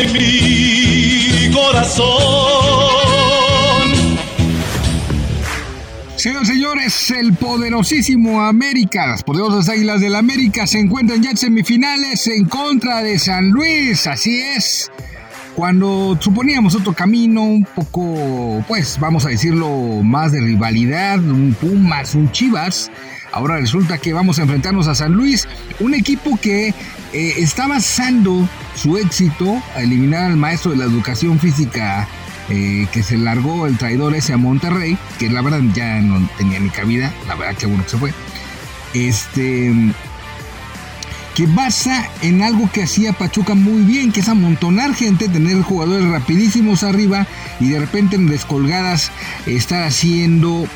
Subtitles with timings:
[0.00, 2.06] en mi corazón.
[6.16, 11.36] Señoras y señores, el poderosísimo América, las poderosas Águilas del América se encuentran ya en
[11.36, 14.90] semifinales en contra de San Luis, así es.
[15.56, 22.14] Cuando suponíamos otro camino, un poco, pues vamos a decirlo, más de rivalidad, un Pumas,
[22.14, 22.90] un Chivas,
[23.32, 25.48] ahora resulta que vamos a enfrentarnos a San Luis,
[25.80, 26.74] un equipo que eh,
[27.38, 32.06] está basando su éxito a eliminar al maestro de la educación física
[32.50, 36.60] eh, que se largó el traidor ese a Monterrey, que la verdad ya no tenía
[36.60, 38.12] ni cabida, la verdad que bueno que se fue.
[38.92, 39.72] Este
[41.36, 46.08] que basa en algo que hacía Pachuca muy bien, que es amontonar gente, tener jugadores
[46.08, 47.26] rapidísimos arriba
[47.60, 49.10] y de repente en descolgadas
[49.44, 50.66] estar haciendo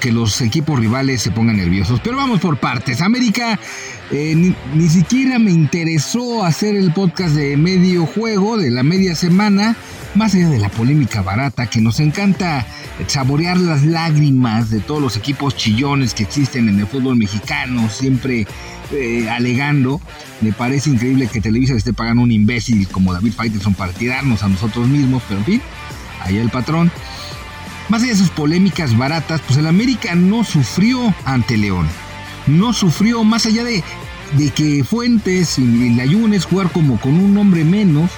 [0.00, 2.00] que los equipos rivales se pongan nerviosos.
[2.02, 3.00] Pero vamos por partes.
[3.00, 3.58] América
[4.10, 9.76] eh, ni, siquiera me interesó hacer el podcast de medio juego, de la media semana,
[10.14, 12.64] más allá de la polémica barata que nos encanta
[13.08, 18.46] saborear las lágrimas de todos los equipos chillones que existen en el fútbol mexicano, siempre
[18.92, 20.00] eh, alegando.
[20.40, 24.48] Me parece increíble que Televisa esté pagando un imbécil como David Faitelson para tirarnos a
[24.48, 25.62] nosotros mismos, pero en fin,
[26.22, 26.92] ahí el patrón.
[27.88, 31.86] Más allá de sus polémicas baratas, pues el América no sufrió ante León.
[32.48, 33.84] No sufrió más allá de,
[34.32, 38.10] de que Fuentes y Layunes jugar como con un hombre menos,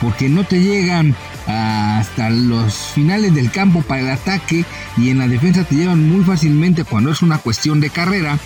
[0.00, 1.16] porque no te llegan
[1.48, 4.64] hasta los finales del campo para el ataque
[4.96, 8.38] y en la defensa te llevan muy fácilmente cuando es una cuestión de carrera.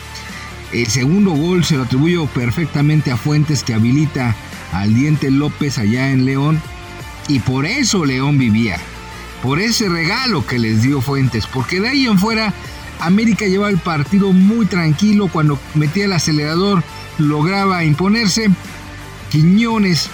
[0.73, 4.35] El segundo gol se lo atribuyo perfectamente a Fuentes que habilita
[4.73, 6.63] al Diente López allá en León
[7.29, 8.79] y por eso León vivía
[9.43, 12.55] por ese regalo que les dio Fuentes, porque de ahí en fuera
[13.01, 16.85] América llevaba el partido muy tranquilo cuando metía el acelerador,
[17.19, 18.49] lograba imponerse.
[19.31, 20.09] Quiñones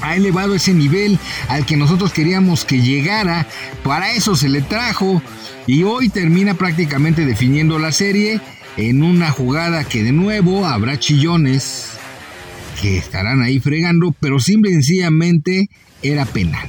[0.00, 1.18] ha elevado ese nivel
[1.48, 3.46] al que nosotros queríamos que llegara,
[3.82, 5.22] para eso se le trajo
[5.66, 8.40] y hoy termina prácticamente definiendo la serie
[8.76, 11.90] en una jugada que de nuevo habrá chillones
[12.80, 15.68] que estarán ahí fregando, pero simple y sencillamente
[16.02, 16.68] era penal.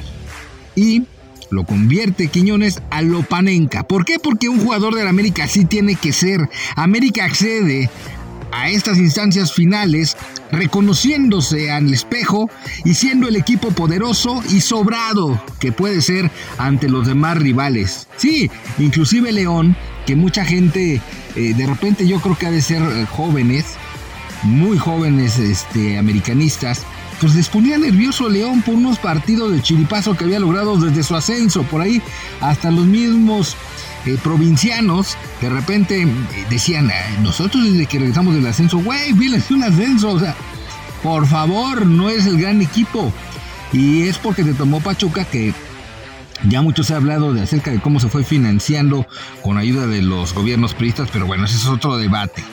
[0.75, 1.03] Y
[1.51, 3.83] lo convierte Quiñones a Lopanenca.
[3.83, 4.19] ¿Por qué?
[4.19, 6.49] Porque un jugador del América sí tiene que ser.
[6.75, 7.89] América accede
[8.51, 10.15] a estas instancias finales
[10.51, 12.49] reconociéndose al espejo
[12.83, 18.07] y siendo el equipo poderoso y sobrado que puede ser ante los demás rivales.
[18.17, 19.75] Sí, inclusive León,
[20.05, 21.01] que mucha gente
[21.35, 23.65] eh, de repente yo creo que ha de ser eh, jóvenes,
[24.43, 26.83] muy jóvenes este, americanistas,
[27.21, 31.15] pues les ponía nervioso León por unos partidos de chiripazo que había logrado desde su
[31.15, 32.01] ascenso, por ahí
[32.41, 33.55] hasta los mismos
[34.05, 36.07] eh, provincianos de repente eh,
[36.49, 40.35] decían, nosotros desde que regresamos del ascenso, güey, es un ascenso, o sea,
[41.01, 43.11] por favor, no es el gran equipo.
[43.73, 45.53] Y es porque te tomó Pachuca que
[46.43, 49.07] ya mucho se ha hablado de acerca de cómo se fue financiando
[49.41, 52.43] con ayuda de los gobiernos priistas, pero bueno, ese es otro debate.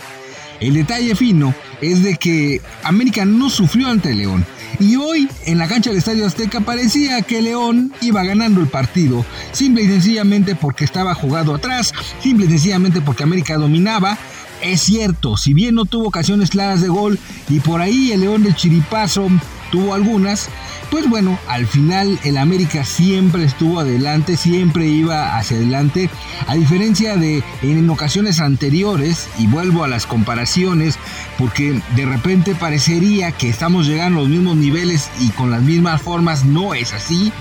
[0.62, 4.46] El detalle fino es de que América no sufrió ante León.
[4.78, 9.26] Y hoy, en la cancha del Estadio Azteca, parecía que León iba ganando el partido,
[9.50, 14.16] simple y sencillamente porque estaba jugado atrás, simple y sencillamente porque América dominaba.
[14.62, 17.18] Es cierto, si bien no tuvo ocasiones claras de gol
[17.48, 19.28] y por ahí el León de Chiripazo
[19.72, 20.50] tuvo algunas,
[20.90, 26.10] pues bueno, al final el América siempre estuvo adelante, siempre iba hacia adelante,
[26.46, 30.98] a diferencia de en ocasiones anteriores, y vuelvo a las comparaciones,
[31.38, 36.02] porque de repente parecería que estamos llegando a los mismos niveles y con las mismas
[36.02, 37.32] formas, no es así.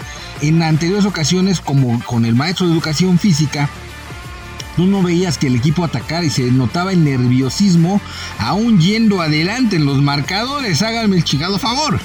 [0.41, 3.69] En anteriores ocasiones, como con el maestro de educación física,
[4.77, 7.99] tú no veías que el equipo atacara y se notaba el nerviosismo,
[8.39, 11.99] aún yendo adelante en los marcadores, háganme el chingado favor.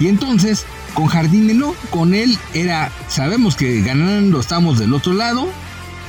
[0.00, 0.64] Y entonces
[0.94, 5.48] con Jardine no, con él era, sabemos que ganando estamos del otro lado,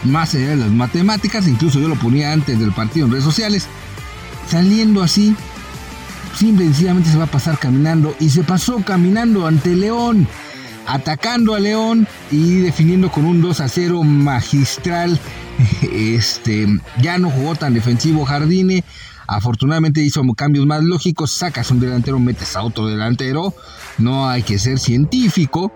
[0.03, 3.67] más allá de las matemáticas, incluso yo lo ponía antes del partido en redes sociales,
[4.49, 5.35] saliendo así,
[6.37, 10.27] simple y sencillamente se va a pasar caminando y se pasó caminando ante León,
[10.87, 15.19] atacando a León y definiendo con un 2 a 0 magistral.
[15.91, 16.67] Este,
[17.01, 18.85] ya no jugó tan defensivo Jardine,
[19.29, 23.53] Afortunadamente hizo cambios más lógicos, sacas un delantero, metes a otro delantero.
[23.99, 25.71] No hay que ser científico.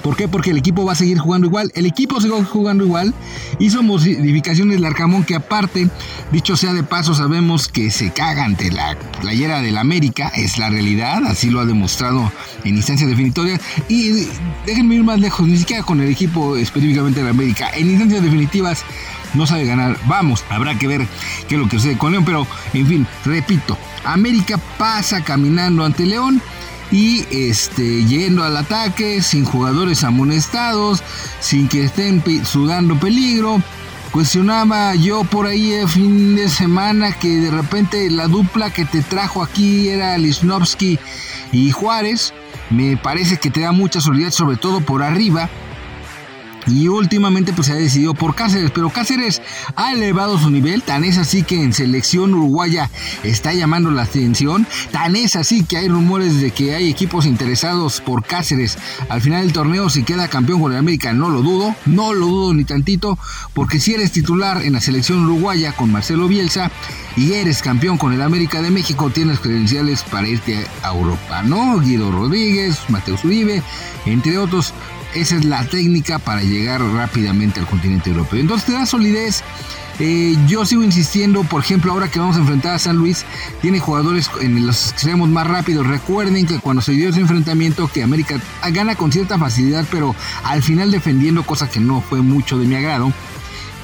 [0.00, 0.28] ¿Por qué?
[0.28, 1.72] Porque el equipo va a seguir jugando igual.
[1.74, 3.12] El equipo sigue jugando igual.
[3.58, 5.88] Hizo modificaciones del Arcamón que aparte,
[6.30, 10.30] dicho sea de paso, sabemos que se caga ante la playera del América.
[10.36, 12.30] Es la realidad, así lo ha demostrado
[12.62, 13.60] en instancias definitorias.
[13.88, 14.28] Y
[14.66, 17.70] déjenme ir más lejos, ni siquiera con el equipo específicamente del América.
[17.74, 18.84] En instancias definitivas
[19.34, 19.98] no sabe ganar.
[20.06, 21.06] Vamos, habrá que ver
[21.48, 26.06] qué es lo que sucede con León, pero en fin, repito, América pasa caminando ante
[26.06, 26.40] León
[26.90, 31.02] y este, yendo al ataque, sin jugadores amonestados,
[31.40, 33.60] sin que estén sudando peligro.
[34.12, 39.02] Cuestionaba yo por ahí el fin de semana que de repente la dupla que te
[39.02, 41.00] trajo aquí era Lisnowski
[41.50, 42.32] y Juárez.
[42.70, 45.50] Me parece que te da mucha solidez, sobre todo por arriba.
[46.66, 49.42] Y últimamente pues se ha decidido por Cáceres, pero Cáceres
[49.76, 52.90] ha elevado su nivel, tan es así que en selección uruguaya
[53.22, 58.00] está llamando la atención, tan es así que hay rumores de que hay equipos interesados
[58.00, 58.78] por Cáceres.
[59.08, 62.26] Al final del torneo si queda campeón con el América, no lo dudo, no lo
[62.26, 63.18] dudo ni tantito,
[63.52, 66.70] porque si eres titular en la selección uruguaya con Marcelo Bielsa
[67.16, 71.78] y eres campeón con el América de México, tienes credenciales para irte a Europa, ¿no?
[71.80, 73.62] Guido Rodríguez, Mateo Uribe,
[74.06, 74.72] entre otros
[75.14, 78.40] esa es la técnica para llegar rápidamente al continente europeo.
[78.40, 79.42] Entonces te da solidez.
[80.00, 83.24] Eh, yo sigo insistiendo, por ejemplo, ahora que vamos a enfrentar a San Luis,
[83.62, 85.86] tiene jugadores en los extremos más rápidos.
[85.86, 88.40] Recuerden que cuando se dio ese enfrentamiento, que América
[88.72, 92.74] gana con cierta facilidad, pero al final defendiendo, cosa que no fue mucho de mi
[92.74, 93.12] agrado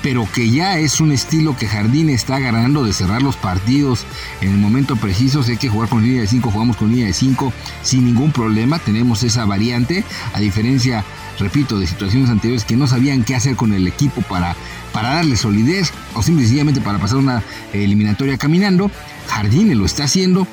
[0.02, 4.04] pero que ya es un estilo que Jardín está ganando de cerrar los partidos
[4.40, 5.42] en el momento preciso.
[5.42, 7.52] Sé que jugar con línea de 5, jugamos con línea de 5
[7.82, 8.78] sin ningún problema.
[8.78, 11.04] Tenemos esa variante, a diferencia,
[11.38, 14.56] repito, de situaciones anteriores que no sabían qué hacer con el equipo para,
[14.92, 17.42] para darle solidez o simplemente para pasar una
[17.72, 18.90] eliminatoria caminando.
[19.28, 20.46] Jardín lo está haciendo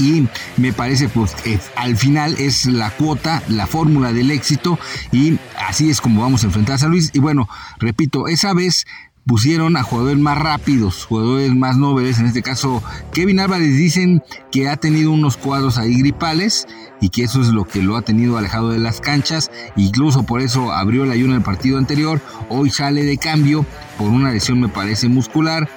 [0.00, 0.26] y
[0.56, 1.36] me parece pues
[1.76, 4.78] al final es la cuota, la fórmula del éxito
[5.12, 7.10] y así es como vamos a enfrentar a San Luis.
[7.12, 7.48] Y bueno,
[7.78, 8.86] repito, esa vez
[9.26, 12.82] pusieron a jugadores más rápidos, jugadores más nobles, en este caso
[13.12, 16.66] Kevin Álvarez dicen que ha tenido unos cuadros ahí gripales
[17.00, 20.40] y que eso es lo que lo ha tenido alejado de las canchas, incluso por
[20.40, 23.64] eso abrió el ayuno el partido anterior, hoy sale de cambio
[23.98, 25.68] por una lesión me parece muscular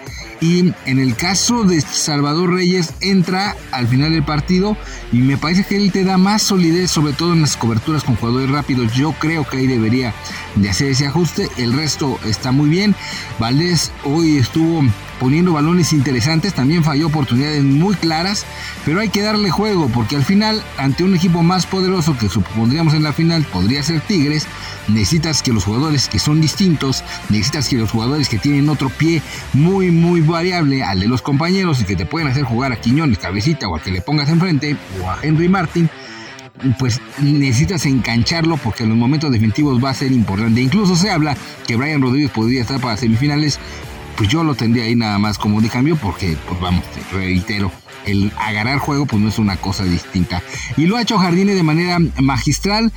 [0.44, 4.76] y en el caso de Salvador Reyes entra al final del partido
[5.14, 8.18] y me parece que él te da más solidez, sobre todo en las coberturas con
[8.18, 8.92] jugadores rápidos.
[8.94, 10.14] Yo creo que ahí debería
[10.56, 11.48] de hacer ese ajuste.
[11.56, 12.94] El resto está muy bien.
[13.40, 14.84] Valdés hoy estuvo
[15.20, 18.46] poniendo balones interesantes, también falló oportunidades muy claras,
[18.86, 22.94] pero hay que darle juego porque al final, ante un equipo más poderoso que supondríamos
[22.94, 24.48] en la final, podría ser Tigres,
[24.88, 29.22] necesitas que los jugadores que son distintos, necesitas que los jugadores que tienen otro pie
[29.54, 33.18] muy, muy variable al de los compañeros y que te pueden hacer jugar a Quiñones,
[33.18, 35.90] Cabecita o a que le pongas enfrente o a Henry Martin,
[36.80, 40.62] pues necesitas engancharlo porque en los momentos definitivos va a ser importante.
[40.62, 41.36] Incluso se habla
[41.68, 43.60] que Brian Rodríguez podría estar para semifinales,
[44.18, 47.72] pues yo lo tendría ahí nada más como de cambio porque, pues vamos, reitero,
[48.06, 50.42] el agarrar juego pues no es una cosa distinta.
[50.78, 52.92] Y lo ha hecho Jardine de manera magistral.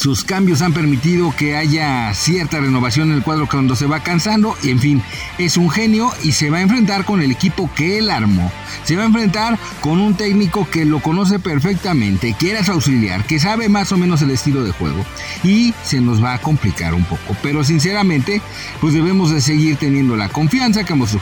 [0.00, 4.56] Sus cambios han permitido que haya cierta renovación en el cuadro cuando se va cansando.
[4.62, 5.02] Y en fin,
[5.36, 8.50] es un genio y se va a enfrentar con el equipo que él armó.
[8.84, 13.38] Se va a enfrentar con un técnico que lo conoce perfectamente, que su auxiliar, que
[13.38, 15.04] sabe más o menos el estilo de juego.
[15.44, 17.36] Y se nos va a complicar un poco.
[17.42, 18.40] Pero sinceramente,
[18.80, 21.20] pues debemos de seguir teniendo la confianza que mostró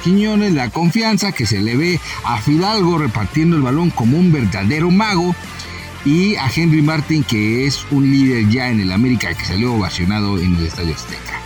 [0.52, 5.34] la confianza que se le ve a Fidalgo repartiendo el balón como un verdadero mago
[6.04, 10.38] y a Henry Martin, que es un líder ya en el América que salió ovacionado
[10.38, 11.40] en el Estadio Azteca.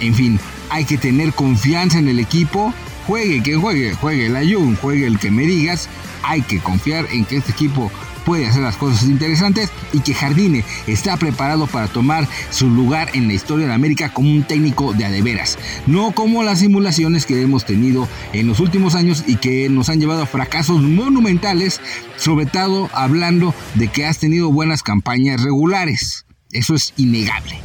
[0.00, 0.38] En fin,
[0.70, 2.72] hay que tener confianza en el equipo.
[3.06, 5.88] Juegue, que juegue, juegue el Ayun, juegue el que me digas.
[6.22, 7.90] Hay que confiar en que este equipo
[8.28, 13.26] puede hacer las cosas interesantes y que Jardine está preparado para tomar su lugar en
[13.26, 17.64] la historia de América como un técnico de adeveras, no como las simulaciones que hemos
[17.64, 21.80] tenido en los últimos años y que nos han llevado a fracasos monumentales,
[22.18, 26.26] sobre todo hablando de que has tenido buenas campañas regulares.
[26.52, 27.58] Eso es innegable.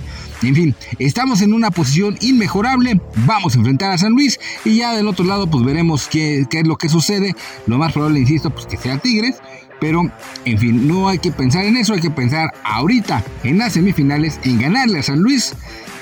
[0.43, 3.01] En fin, estamos en una posición inmejorable.
[3.25, 6.59] Vamos a enfrentar a San Luis y ya del otro lado pues veremos qué, qué
[6.59, 7.35] es lo que sucede.
[7.67, 9.35] Lo más probable, insisto, pues que sea Tigres.
[9.83, 10.01] Pero,
[10.45, 14.39] en fin, no hay que pensar en eso, hay que pensar ahorita en las semifinales,
[14.45, 15.53] en ganarle a San Luis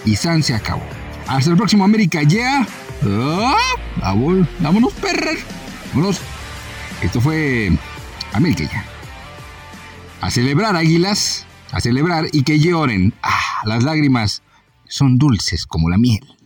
[0.05, 0.83] y San se acabó.
[1.27, 2.63] Hasta el próximo América, ya.
[3.03, 4.13] Ah,
[4.59, 5.39] vámonos, perras.
[5.95, 6.21] Vámonos.
[7.01, 7.71] Esto fue
[8.33, 8.85] América ya.
[10.21, 11.47] A celebrar, águilas.
[11.71, 13.15] A celebrar y que lloren.
[13.23, 14.43] Ah, las lágrimas
[14.87, 16.37] son dulces como la miel.